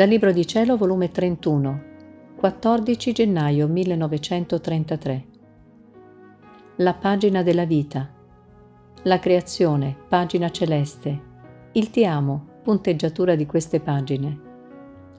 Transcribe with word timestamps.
Dal 0.00 0.08
Libro 0.08 0.32
di 0.32 0.46
Cielo, 0.46 0.78
volume 0.78 1.10
31, 1.10 1.82
14 2.38 3.12
gennaio 3.12 3.68
1933. 3.68 5.24
La 6.76 6.94
pagina 6.94 7.42
della 7.42 7.66
vita. 7.66 8.08
La 9.02 9.18
creazione, 9.18 9.94
pagina 10.08 10.50
celeste. 10.50 11.20
Il 11.72 11.90
ti 11.90 12.06
amo, 12.06 12.46
punteggiatura 12.62 13.34
di 13.34 13.44
queste 13.44 13.80
pagine. 13.80 14.40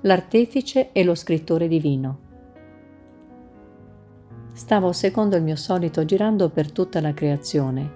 L'artefice 0.01 0.91
e 0.93 1.03
lo 1.03 1.13
scrittore 1.13 1.67
divino. 1.67 2.19
Stavo 4.51 4.93
secondo 4.93 5.35
il 5.35 5.43
mio 5.43 5.57
solito 5.57 6.03
girando 6.05 6.49
per 6.49 6.71
tutta 6.71 6.99
la 7.01 7.13
creazione, 7.13 7.87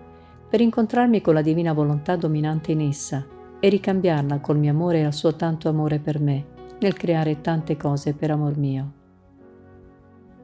per 0.47 0.61
incontrarmi 0.61 1.19
con 1.19 1.33
la 1.33 1.41
divina 1.41 1.73
volontà 1.73 2.15
dominante 2.15 2.73
in 2.73 2.81
essa 2.81 3.25
e 3.59 3.69
ricambiarla 3.69 4.39
col 4.39 4.59
mio 4.59 4.69
amore 4.69 4.99
e 4.99 5.05
al 5.05 5.15
suo 5.15 5.35
tanto 5.35 5.67
amore 5.67 5.97
per 5.97 6.19
me 6.19 6.53
nel 6.79 6.93
creare 6.93 7.41
tante 7.41 7.77
cose 7.77 8.13
per 8.13 8.31
amor 8.31 8.57
mio. 8.57 8.93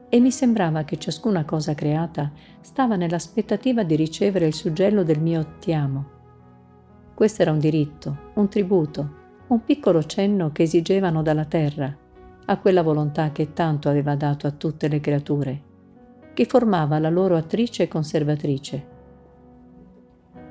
E 0.08 0.20
mi 0.20 0.30
sembrava 0.30 0.84
che 0.84 0.98
ciascuna 0.98 1.44
cosa 1.44 1.74
creata 1.74 2.32
stava 2.60 2.96
nell'aspettativa 2.96 3.82
di 3.82 3.96
ricevere 3.96 4.46
il 4.46 4.54
suggello 4.54 5.02
del 5.02 5.20
mio 5.20 5.56
ti 5.58 5.72
amo. 5.72 6.20
Questo 7.14 7.42
era 7.42 7.52
un 7.52 7.58
diritto, 7.58 8.30
un 8.34 8.48
tributo, 8.48 9.20
un 9.48 9.64
piccolo 9.64 10.02
cenno 10.04 10.50
che 10.52 10.64
esigevano 10.64 11.22
dalla 11.22 11.44
terra, 11.44 11.96
a 12.44 12.58
quella 12.58 12.82
volontà 12.82 13.32
che 13.32 13.52
tanto 13.52 13.88
aveva 13.88 14.14
dato 14.16 14.46
a 14.46 14.50
tutte 14.50 14.88
le 14.88 15.00
creature, 15.00 15.62
che 16.34 16.44
formava 16.44 16.98
la 16.98 17.10
loro 17.10 17.36
attrice 17.36 17.84
e 17.84 17.88
conservatrice. 17.88 18.86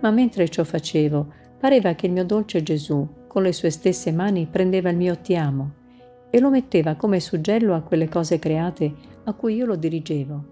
Ma 0.01 0.11
mentre 0.11 0.49
ciò 0.49 0.63
facevo, 0.63 1.33
pareva 1.59 1.93
che 1.93 2.07
il 2.07 2.13
mio 2.13 2.25
dolce 2.25 2.63
Gesù, 2.63 3.07
con 3.31 3.43
le 3.43 3.53
sue 3.53 3.69
stesse 3.69 4.11
mani 4.11 4.45
prendeva 4.45 4.89
il 4.89 4.97
mio 4.97 5.17
ti 5.19 5.37
amo 5.37 5.71
e 6.29 6.41
lo 6.41 6.49
metteva 6.49 6.95
come 6.95 7.21
suggello 7.21 7.73
a 7.73 7.79
quelle 7.79 8.09
cose 8.09 8.39
create 8.39 8.93
a 9.23 9.31
cui 9.31 9.55
io 9.55 9.65
lo 9.65 9.77
dirigevo 9.77 10.43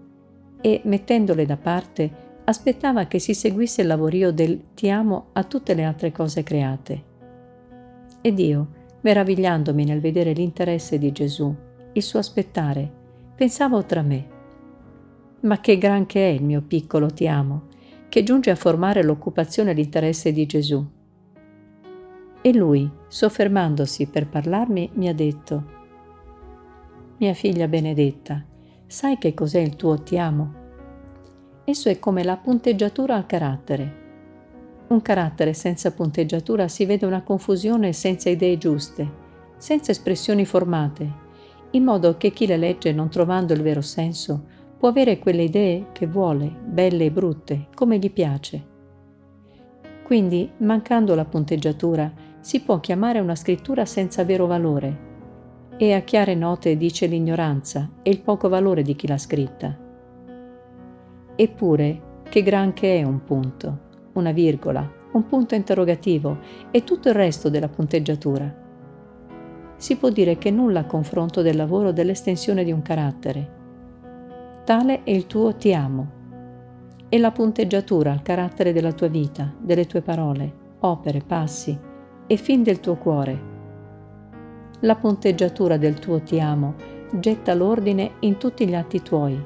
e, 0.62 0.80
mettendole 0.84 1.44
da 1.44 1.58
parte, 1.58 2.10
aspettava 2.44 3.04
che 3.04 3.18
si 3.18 3.34
seguisse 3.34 3.82
il 3.82 3.86
lavorio 3.86 4.32
del 4.32 4.72
ti 4.72 4.88
amo 4.88 5.26
a 5.32 5.44
tutte 5.44 5.74
le 5.74 5.84
altre 5.84 6.10
cose 6.10 6.42
create. 6.42 7.02
Ed 8.22 8.38
io, 8.38 8.68
meravigliandomi 9.02 9.84
nel 9.84 10.00
vedere 10.00 10.32
l'interesse 10.32 10.96
di 10.96 11.12
Gesù, 11.12 11.54
il 11.92 12.02
suo 12.02 12.18
aspettare, 12.18 12.90
pensavo 13.36 13.84
tra 13.84 14.00
me, 14.00 14.26
ma 15.40 15.60
che 15.60 15.76
gran 15.76 16.06
che 16.06 16.30
è 16.30 16.32
il 16.32 16.42
mio 16.42 16.62
piccolo 16.62 17.10
ti 17.10 17.28
amo, 17.28 17.64
che 18.08 18.22
giunge 18.22 18.50
a 18.50 18.56
formare 18.56 19.02
l'occupazione 19.02 19.72
e 19.72 19.74
l'interesse 19.74 20.32
di 20.32 20.46
Gesù 20.46 20.98
e 22.42 22.54
lui, 22.54 22.90
soffermandosi 23.08 24.06
per 24.06 24.26
parlarmi, 24.28 24.90
mi 24.94 25.08
ha 25.08 25.14
detto, 25.14 25.78
Mia 27.18 27.34
figlia 27.34 27.68
benedetta, 27.68 28.42
sai 28.86 29.18
che 29.18 29.34
cos'è 29.34 29.58
il 29.60 29.76
tuo 29.76 30.02
ti 30.02 30.16
amo? 30.16 30.54
Esso 31.64 31.90
è 31.90 31.98
come 31.98 32.24
la 32.24 32.38
punteggiatura 32.38 33.14
al 33.14 33.26
carattere. 33.26 33.98
Un 34.88 35.02
carattere 35.02 35.52
senza 35.52 35.92
punteggiatura 35.92 36.66
si 36.66 36.86
vede 36.86 37.04
una 37.04 37.22
confusione 37.22 37.92
senza 37.92 38.30
idee 38.30 38.56
giuste, 38.56 39.08
senza 39.58 39.90
espressioni 39.90 40.46
formate, 40.46 41.12
in 41.72 41.84
modo 41.84 42.16
che 42.16 42.30
chi 42.30 42.46
le 42.46 42.56
legge 42.56 42.90
non 42.92 43.10
trovando 43.10 43.52
il 43.52 43.60
vero 43.60 43.82
senso 43.82 44.46
può 44.78 44.88
avere 44.88 45.18
quelle 45.18 45.42
idee 45.42 45.88
che 45.92 46.06
vuole, 46.06 46.50
belle 46.64 47.04
e 47.04 47.10
brutte, 47.10 47.68
come 47.74 47.98
gli 47.98 48.10
piace. 48.10 48.66
Quindi, 50.02 50.50
mancando 50.56 51.14
la 51.14 51.26
punteggiatura, 51.26 52.10
si 52.40 52.62
può 52.62 52.80
chiamare 52.80 53.20
una 53.20 53.34
scrittura 53.34 53.84
senza 53.84 54.24
vero 54.24 54.46
valore 54.46 55.08
e 55.76 55.94
a 55.94 56.00
chiare 56.00 56.34
note 56.34 56.76
dice 56.76 57.06
l'ignoranza 57.06 57.88
e 58.02 58.10
il 58.10 58.20
poco 58.20 58.48
valore 58.48 58.82
di 58.82 58.94
chi 58.94 59.06
l'ha 59.06 59.18
scritta. 59.18 59.78
Eppure, 61.36 62.02
che 62.28 62.42
gran 62.42 62.72
che 62.72 62.98
è 62.98 63.02
un 63.02 63.24
punto, 63.24 63.78
una 64.14 64.32
virgola, 64.32 64.86
un 65.12 65.26
punto 65.26 65.54
interrogativo 65.54 66.38
e 66.70 66.84
tutto 66.84 67.08
il 67.08 67.14
resto 67.14 67.48
della 67.48 67.68
punteggiatura. 67.68 68.54
Si 69.76 69.96
può 69.96 70.10
dire 70.10 70.36
che 70.36 70.50
nulla 70.50 70.80
a 70.80 70.86
confronto 70.86 71.40
del 71.40 71.56
lavoro 71.56 71.92
dell'estensione 71.92 72.62
di 72.62 72.72
un 72.72 72.82
carattere. 72.82 73.58
Tale 74.64 75.02
è 75.02 75.10
il 75.10 75.26
tuo 75.26 75.54
ti 75.56 75.72
amo 75.72 76.18
e 77.08 77.18
la 77.18 77.32
punteggiatura 77.32 78.12
al 78.12 78.22
carattere 78.22 78.72
della 78.72 78.92
tua 78.92 79.08
vita, 79.08 79.52
delle 79.58 79.86
tue 79.86 80.02
parole, 80.02 80.52
opere, 80.80 81.22
passi, 81.26 81.88
e 82.30 82.36
fin 82.36 82.62
del 82.62 82.78
tuo 82.78 82.94
cuore. 82.94 83.48
La 84.82 84.94
punteggiatura 84.94 85.76
del 85.76 85.98
tuo 85.98 86.22
ti 86.22 86.38
amo 86.38 86.74
getta 87.10 87.54
l'ordine 87.54 88.12
in 88.20 88.36
tutti 88.36 88.68
gli 88.68 88.74
atti 88.76 89.02
tuoi, 89.02 89.36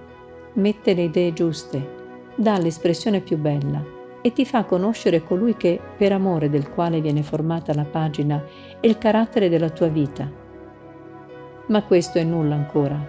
mette 0.52 0.92
le 0.92 1.04
idee 1.04 1.32
giuste, 1.32 2.32
dà 2.34 2.58
l'espressione 2.58 3.22
più 3.22 3.38
bella 3.38 3.82
e 4.20 4.34
ti 4.34 4.44
fa 4.44 4.64
conoscere 4.64 5.22
colui 5.22 5.56
che, 5.56 5.80
per 5.96 6.12
amore 6.12 6.50
del 6.50 6.68
quale 6.68 7.00
viene 7.00 7.22
formata 7.22 7.72
la 7.72 7.86
pagina, 7.86 8.44
è 8.78 8.86
il 8.86 8.98
carattere 8.98 9.48
della 9.48 9.70
tua 9.70 9.88
vita. 9.88 10.30
Ma 11.68 11.82
questo 11.84 12.18
è 12.18 12.22
nulla 12.22 12.54
ancora. 12.54 13.02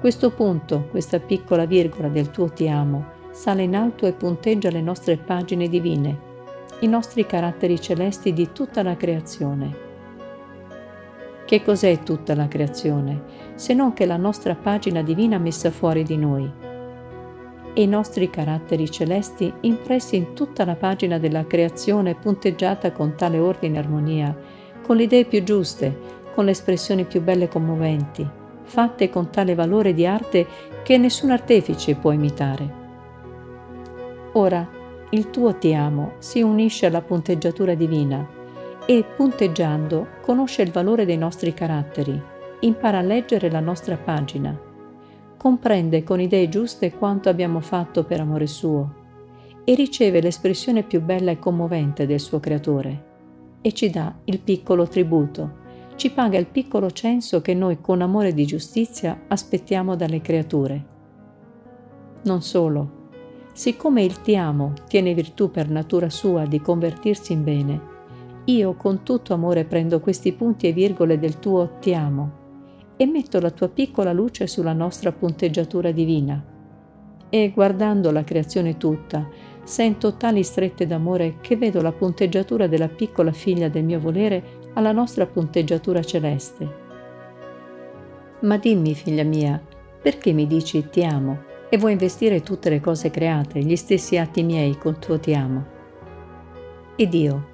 Questo 0.00 0.30
punto, 0.30 0.86
questa 0.90 1.18
piccola 1.20 1.66
virgola 1.66 2.08
del 2.08 2.30
tuo 2.30 2.48
ti 2.48 2.66
amo, 2.66 3.04
sale 3.30 3.62
in 3.62 3.76
alto 3.76 4.06
e 4.06 4.14
punteggia 4.14 4.70
le 4.70 4.80
nostre 4.80 5.18
pagine 5.18 5.68
divine 5.68 6.28
i 6.80 6.86
nostri 6.86 7.26
caratteri 7.26 7.78
celesti 7.78 8.32
di 8.32 8.52
tutta 8.52 8.82
la 8.82 8.96
creazione. 8.96 9.88
Che 11.44 11.62
cos'è 11.62 12.02
tutta 12.02 12.34
la 12.34 12.48
creazione, 12.48 13.22
se 13.54 13.74
non 13.74 13.92
che 13.92 14.06
la 14.06 14.16
nostra 14.16 14.54
pagina 14.54 15.02
divina 15.02 15.36
messa 15.36 15.70
fuori 15.70 16.04
di 16.04 16.16
noi? 16.16 16.50
E 17.74 17.82
i 17.82 17.86
nostri 17.86 18.30
caratteri 18.30 18.90
celesti 18.90 19.52
impressi 19.60 20.16
in 20.16 20.32
tutta 20.32 20.64
la 20.64 20.74
pagina 20.74 21.18
della 21.18 21.46
creazione 21.46 22.14
punteggiata 22.14 22.92
con 22.92 23.14
tale 23.14 23.38
ordine 23.38 23.76
e 23.76 23.80
armonia, 23.80 24.36
con 24.82 24.96
le 24.96 25.02
idee 25.02 25.26
più 25.26 25.42
giuste, 25.42 26.18
con 26.34 26.46
le 26.46 26.52
espressioni 26.52 27.04
più 27.04 27.20
belle 27.20 27.44
e 27.44 27.48
commoventi, 27.48 28.26
fatte 28.62 29.10
con 29.10 29.30
tale 29.30 29.54
valore 29.54 29.92
di 29.92 30.06
arte 30.06 30.46
che 30.82 30.96
nessun 30.96 31.30
artefice 31.30 31.94
può 31.96 32.12
imitare. 32.12 32.78
Ora, 34.32 34.78
il 35.12 35.30
tuo 35.30 35.56
ti 35.56 35.74
amo 35.74 36.12
si 36.18 36.40
unisce 36.40 36.86
alla 36.86 37.02
punteggiatura 37.02 37.74
divina 37.74 38.26
e, 38.86 39.04
punteggiando, 39.04 40.06
conosce 40.20 40.62
il 40.62 40.70
valore 40.70 41.04
dei 41.04 41.16
nostri 41.16 41.52
caratteri, 41.52 42.20
impara 42.60 42.98
a 42.98 43.02
leggere 43.02 43.50
la 43.50 43.60
nostra 43.60 43.96
pagina, 43.96 44.56
comprende 45.36 46.04
con 46.04 46.20
idee 46.20 46.48
giuste 46.48 46.92
quanto 46.92 47.28
abbiamo 47.28 47.60
fatto 47.60 48.04
per 48.04 48.20
amore 48.20 48.46
suo 48.46 48.94
e 49.64 49.74
riceve 49.74 50.20
l'espressione 50.20 50.84
più 50.84 51.00
bella 51.00 51.32
e 51.32 51.38
commovente 51.38 52.06
del 52.06 52.20
suo 52.20 52.38
creatore 52.38 53.08
e 53.62 53.72
ci 53.72 53.90
dà 53.90 54.14
il 54.24 54.38
piccolo 54.38 54.86
tributo, 54.86 55.58
ci 55.96 56.10
paga 56.10 56.38
il 56.38 56.46
piccolo 56.46 56.90
censo 56.90 57.40
che 57.40 57.52
noi 57.52 57.80
con 57.80 58.00
amore 58.00 58.32
di 58.32 58.46
giustizia 58.46 59.22
aspettiamo 59.26 59.96
dalle 59.96 60.20
creature. 60.20 60.84
Non 62.22 62.42
solo, 62.42 62.99
Siccome 63.52 64.02
il 64.02 64.20
ti 64.20 64.36
amo 64.36 64.72
tiene 64.88 65.12
virtù 65.12 65.50
per 65.50 65.68
natura 65.68 66.08
sua 66.08 66.46
di 66.46 66.60
convertirsi 66.60 67.32
in 67.32 67.44
bene, 67.44 67.80
io 68.44 68.74
con 68.74 69.02
tutto 69.02 69.34
amore 69.34 69.64
prendo 69.64 70.00
questi 70.00 70.32
punti 70.32 70.66
e 70.66 70.72
virgole 70.72 71.18
del 71.18 71.38
tuo 71.38 71.76
ti 71.80 71.94
amo 71.94 72.38
e 72.96 73.06
metto 73.06 73.40
la 73.40 73.50
tua 73.50 73.68
piccola 73.68 74.12
luce 74.12 74.46
sulla 74.46 74.72
nostra 74.72 75.12
punteggiatura 75.12 75.90
divina. 75.90 76.42
E 77.28 77.50
guardando 77.54 78.10
la 78.10 78.24
creazione 78.24 78.76
tutta, 78.76 79.28
sento 79.62 80.16
tali 80.16 80.42
strette 80.42 80.86
d'amore 80.86 81.36
che 81.40 81.56
vedo 81.56 81.80
la 81.80 81.92
punteggiatura 81.92 82.66
della 82.66 82.88
piccola 82.88 83.32
figlia 83.32 83.68
del 83.68 83.84
mio 83.84 84.00
volere 84.00 84.42
alla 84.74 84.92
nostra 84.92 85.26
punteggiatura 85.26 86.02
celeste. 86.02 86.88
Ma 88.40 88.56
dimmi, 88.56 88.94
figlia 88.94 89.24
mia, 89.24 89.62
perché 90.02 90.32
mi 90.32 90.46
dici 90.46 90.88
ti 90.90 91.04
amo? 91.04 91.49
E 91.72 91.78
vuoi 91.78 91.92
investire 91.92 92.42
tutte 92.42 92.68
le 92.68 92.80
cose 92.80 93.10
create, 93.10 93.60
gli 93.60 93.76
stessi 93.76 94.18
atti 94.18 94.42
miei 94.42 94.76
col 94.76 94.98
tuo 94.98 95.20
ti 95.20 95.32
amo. 95.32 95.64
Ed 96.96 97.14
io, 97.14 97.46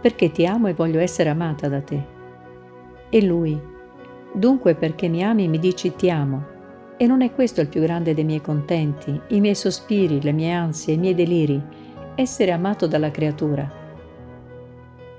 perché 0.00 0.30
ti 0.30 0.46
amo 0.46 0.68
e 0.68 0.72
voglio 0.72 1.00
essere 1.00 1.30
amata 1.30 1.68
da 1.68 1.80
te. 1.82 2.06
E 3.10 3.22
lui, 3.22 3.60
dunque 4.32 4.76
perché 4.76 5.08
mi 5.08 5.24
ami 5.24 5.48
mi 5.48 5.58
dici 5.58 5.96
ti 5.96 6.08
amo. 6.08 6.58
E 6.96 7.06
non 7.08 7.22
è 7.22 7.32
questo 7.34 7.60
il 7.60 7.66
più 7.66 7.80
grande 7.80 8.14
dei 8.14 8.24
miei 8.24 8.40
contenti, 8.40 9.20
i 9.28 9.40
miei 9.40 9.56
sospiri, 9.56 10.22
le 10.22 10.32
mie 10.32 10.52
ansie, 10.52 10.94
i 10.94 10.98
miei 10.98 11.14
deliri, 11.14 11.60
essere 12.14 12.52
amato 12.52 12.86
dalla 12.86 13.10
creatura. 13.10 13.68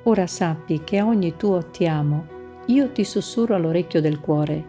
Ora 0.04 0.25
sappi 0.25 0.84
che 0.86 1.00
a 1.00 1.06
ogni 1.06 1.36
tuo 1.36 1.66
ti 1.69 1.86
amo, 1.86 2.25
io 2.68 2.92
ti 2.92 3.04
sussurro 3.04 3.56
all'orecchio 3.56 4.00
del 4.00 4.22
cuore, 4.22 4.63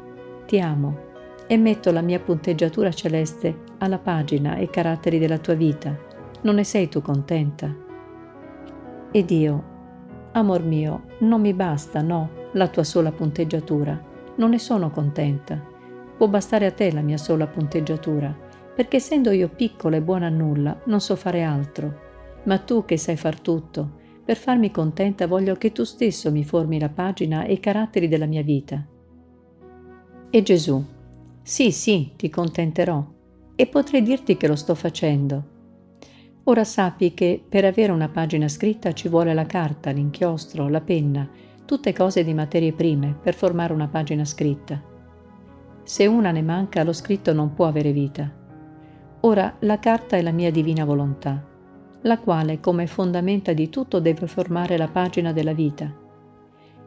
ti 0.47 0.59
amo 0.59 1.11
e 1.47 1.57
metto 1.57 1.91
la 1.91 2.01
mia 2.01 2.21
punteggiatura 2.21 2.91
celeste 2.91 3.63
alla 3.79 3.99
pagina 3.99 4.57
e 4.57 4.71
caratteri 4.71 5.19
della 5.19 5.39
tua 5.39 5.55
vita. 5.55 5.97
Non 6.43 6.57
ne 6.57 6.65
sei 6.65 6.89
tu 6.89 7.01
contenta? 7.03 7.75
Ed 9.11 9.31
io, 9.31 9.71
Amor 10.35 10.63
mio, 10.63 11.03
non 11.19 11.43
mi 11.43 11.53
basta, 11.53 12.01
no, 12.01 12.31
la 12.53 12.69
tua 12.69 12.85
sola 12.85 13.13
punteggiatura. 13.13 14.01
Non 14.37 14.49
ne 14.51 14.59
sono 14.59 14.91
contenta. 14.91 15.61
Può 16.17 16.27
bastare 16.27 16.65
a 16.65 16.71
te 16.71 16.91
la 16.91 17.03
mia 17.03 17.19
sola 17.19 17.47
punteggiatura, 17.47 18.35
perché 18.75 18.97
essendo 18.97 19.31
io 19.31 19.51
piccola 19.51 19.97
e 19.97 20.03
buona 20.03 20.29
a 20.29 20.31
nulla, 20.31 20.81
non 20.87 21.01
so 21.01 21.17
fare 21.17 21.43
altro. 21.43 22.01
Ma 22.45 22.57
tu 22.59 22.87
che 22.87 22.97
sai 22.97 23.17
far 23.17 23.41
tutto, 23.41 24.01
per 24.25 24.37
farmi 24.37 24.71
contenta 24.71 25.27
voglio 25.27 25.57
che 25.57 25.71
tu 25.71 25.85
stesso 25.85 26.33
mi 26.33 26.45
formi 26.45 26.81
la 26.81 26.89
pagina 26.89 27.45
e 27.45 27.53
i 27.53 27.61
caratteri 27.61 28.09
della 28.09 28.27
mia 28.27 28.43
vita. 28.43 28.83
E 30.31 30.43
Gesù, 30.43 30.83
sì, 31.43 31.73
sì, 31.73 32.13
ti 32.17 32.29
contenterò, 32.31 33.05
e 33.55 33.67
potrei 33.67 34.03
dirti 34.03 34.37
che 34.37 34.47
lo 34.47 34.57
sto 34.57 34.75
facendo. 34.75 35.51
Ora 36.45 36.65
sappi 36.65 37.15
che 37.15 37.43
per 37.47 37.65
avere 37.65 37.93
una 37.93 38.09
pagina 38.09 38.49
scritta 38.49 38.93
ci 38.93 39.09
vuole 39.09 39.35
la 39.35 39.47
carta, 39.47 39.91
l'inchiostro, 39.91 40.69
la 40.69 40.81
penna, 40.81 41.29
tutte 41.65 41.93
cose 41.93 42.25
di 42.25 42.35
materie 42.35 42.73
prime 42.73 43.17
per 43.21 43.35
formare 43.35 43.73
una 43.73 43.89
pagina 43.89 44.25
scritta. 44.25 44.83
Se 45.85 46.07
una 46.07 46.31
ne 46.31 46.43
manca, 46.43 46.83
lo 46.83 46.93
scritto 46.93 47.33
non 47.33 47.55
può 47.55 47.67
avere 47.67 47.93
vita. 47.93 48.31
Ora 49.21 49.55
la 49.61 49.79
carta 49.79 50.17
è 50.17 50.23
la 50.23 50.33
mia 50.33 50.51
divina 50.51 50.85
volontà 50.85 51.51
la 52.03 52.19
quale 52.19 52.61
come 52.61 52.87
fondamenta 52.87 53.53
di 53.53 53.69
tutto 53.69 54.01
deve 54.01 54.27
formare 54.27 54.77
la 54.77 54.89
pagina 54.89 55.33
della 55.33 55.53
vita. 55.53 55.93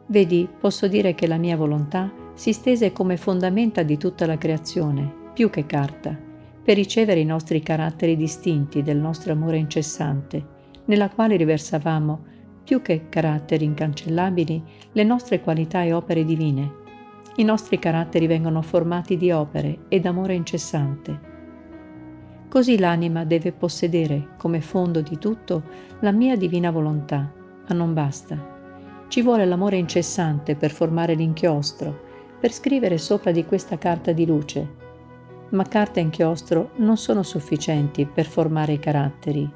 Vedi, 0.08 0.48
posso 0.60 0.88
dire 0.88 1.14
che 1.14 1.26
la 1.26 1.38
mia 1.38 1.56
volontà 1.56 2.10
si 2.36 2.52
stese 2.52 2.92
come 2.92 3.16
fondamenta 3.16 3.82
di 3.82 3.96
tutta 3.96 4.26
la 4.26 4.38
creazione, 4.38 5.12
più 5.34 5.50
che 5.50 5.66
carta, 5.66 6.16
per 6.62 6.76
ricevere 6.76 7.18
i 7.18 7.24
nostri 7.24 7.60
caratteri 7.60 8.14
distinti 8.16 8.82
del 8.82 8.98
nostro 8.98 9.32
amore 9.32 9.56
incessante, 9.56 10.54
nella 10.84 11.10
quale 11.10 11.34
riversavamo, 11.34 12.24
più 12.62 12.80
che 12.80 13.08
caratteri 13.08 13.64
incancellabili, 13.64 14.62
le 14.92 15.02
nostre 15.02 15.40
qualità 15.40 15.82
e 15.82 15.92
opere 15.92 16.24
divine. 16.24 16.84
I 17.36 17.42
nostri 17.42 17.80
caratteri 17.80 18.28
vengono 18.28 18.62
formati 18.62 19.16
di 19.16 19.32
opere 19.32 19.86
ed 19.88 20.06
amore 20.06 20.34
incessante 20.34 21.34
Così 22.48 22.78
l'anima 22.78 23.24
deve 23.24 23.52
possedere 23.52 24.28
come 24.38 24.60
fondo 24.60 25.00
di 25.00 25.18
tutto 25.18 25.62
la 26.00 26.12
mia 26.12 26.36
divina 26.36 26.70
volontà, 26.70 27.30
ma 27.68 27.74
non 27.74 27.92
basta. 27.92 28.54
Ci 29.08 29.20
vuole 29.20 29.44
l'amore 29.44 29.76
incessante 29.76 30.54
per 30.54 30.70
formare 30.70 31.14
l'inchiostro, 31.14 32.04
per 32.46 32.54
scrivere 32.54 32.96
sopra 32.96 33.32
di 33.32 33.44
questa 33.44 33.76
carta 33.76 34.12
di 34.12 34.24
luce. 34.24 34.68
Ma 35.48 35.64
carta 35.64 35.98
e 35.98 36.04
inchiostro 36.04 36.70
non 36.76 36.96
sono 36.96 37.24
sufficienti 37.24 38.06
per 38.06 38.24
formare 38.24 38.74
i 38.74 38.78
caratteri. 38.78 39.50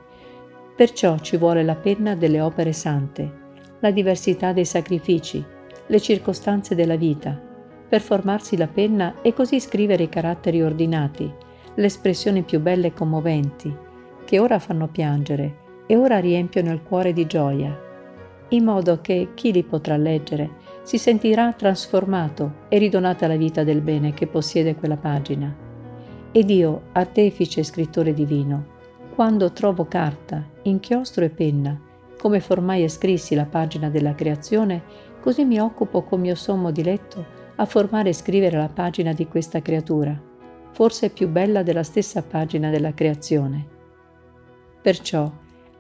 Perciò 0.75 1.17
ci 1.21 1.37
vuole 1.37 1.63
la 1.63 1.77
penna 1.77 2.17
delle 2.17 2.41
opere 2.41 2.73
sante, 2.73 3.33
la 3.79 3.93
diversità 3.93 4.53
dei 4.53 4.65
sacrifici, 4.65 5.41
le 5.87 6.01
circostanze 6.01 6.75
della 6.75 6.97
vita, 6.97 7.41
per 7.89 8.01
formarsi 8.01 8.57
la 8.57 8.67
penna 8.67 9.23
e 9.23 9.35
così 9.35 9.61
scrivere 9.61 10.03
i 10.03 10.09
caratteri 10.09 10.61
ordinati, 10.61 11.33
le 11.73 11.87
espressioni 11.87 12.43
più 12.43 12.59
belle 12.59 12.89
e 12.89 12.93
commoventi, 12.93 13.73
che 14.25 14.41
ora 14.41 14.59
fanno 14.59 14.89
piangere 14.89 15.85
e 15.87 15.97
ora 15.97 16.19
riempiono 16.19 16.73
il 16.73 16.83
cuore 16.83 17.13
di 17.13 17.25
gioia, 17.29 17.73
in 18.49 18.65
modo 18.65 19.01
che 19.01 19.29
chi 19.35 19.53
li 19.53 19.63
potrà 19.63 19.97
leggere 19.97 20.70
si 20.91 20.99
sentirà 20.99 21.53
trasformato 21.53 22.65
e 22.69 22.79
ridonata 22.79 23.29
la 23.29 23.37
vita 23.37 23.63
del 23.63 23.81
bene 23.81 24.13
che 24.13 24.27
possiede 24.27 24.75
quella 24.75 24.97
pagina. 24.97 25.55
Ed 26.33 26.51
io, 26.51 26.89
artefice 26.91 27.61
e 27.61 27.63
scrittore 27.63 28.13
divino, 28.13 28.67
quando 29.15 29.53
trovo 29.53 29.85
carta, 29.85 30.45
inchiostro 30.63 31.25
e 31.25 31.29
penna, 31.31 31.81
come 32.19 32.41
formai 32.41 32.83
e 32.83 32.89
scrissi 32.89 33.37
la 33.37 33.47
pagina 33.47 33.89
della 33.89 34.17
creazione, 34.17 34.83
così 35.21 35.45
mi 35.45 35.61
occupo 35.61 36.03
con 36.03 36.19
mio 36.19 36.35
sommo 36.35 36.73
diletto 36.73 37.25
a 37.55 37.65
formare 37.67 38.09
e 38.09 38.15
scrivere 38.15 38.57
la 38.57 38.69
pagina 38.69 39.13
di 39.13 39.29
questa 39.29 39.63
creatura 39.63 40.21
forse 40.73 41.11
più 41.11 41.29
bella 41.29 41.63
della 41.63 41.83
stessa 41.83 42.23
pagina 42.23 42.71
della 42.71 42.95
creazione. 42.95 43.67
Perciò 44.83 45.31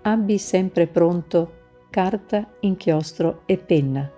abbi 0.02 0.38
sempre 0.38 0.86
pronto 0.86 1.52
carta, 1.90 2.46
inchiostro 2.60 3.42
e 3.46 3.56
penna, 3.56 4.08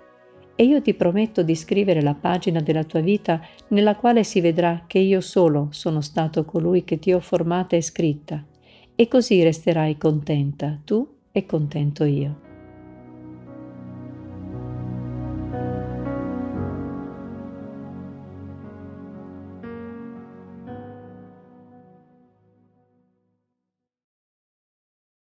e 0.55 0.63
io 0.65 0.81
ti 0.81 0.93
prometto 0.93 1.41
di 1.41 1.55
scrivere 1.55 2.01
la 2.01 2.13
pagina 2.13 2.61
della 2.61 2.83
tua 2.83 2.99
vita 2.99 3.41
nella 3.69 3.95
quale 3.95 4.23
si 4.23 4.39
vedrà 4.41 4.83
che 4.85 4.99
io 4.99 5.21
solo 5.21 5.67
sono 5.71 6.01
stato 6.01 6.45
colui 6.45 6.83
che 6.83 6.99
ti 6.99 7.11
ho 7.11 7.19
formata 7.19 7.75
e 7.75 7.81
scritta, 7.81 8.43
e 8.95 9.07
così 9.07 9.41
resterai 9.41 9.97
contenta 9.97 10.79
tu 10.83 11.07
e 11.31 11.45
contento 11.45 12.03
io. 12.03 12.42